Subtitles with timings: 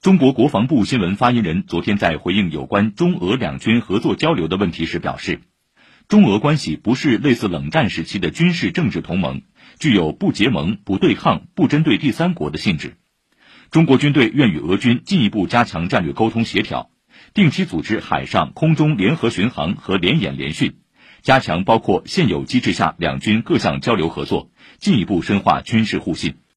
[0.00, 5.40] 中国国防部新闻发言人昨天在回应有关中俄两军合作交流的问题时表示
[6.06, 9.42] 中俄关系不是类似冷战时期的军事政治同盟
[9.80, 12.94] 具有不结盟不对抗不针对第三国的性质。
[13.72, 16.90] 中国军队愿与俄军进一步加强战略沟通协调
[17.34, 20.78] 定期组织海上空中联合巡航和联演联训
[21.22, 26.38] 加强包括现有机制下两军各项交流合作进一步深化军事互信。